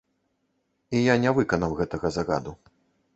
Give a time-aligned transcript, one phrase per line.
[0.99, 2.55] І я не выканаў гэтага загаду.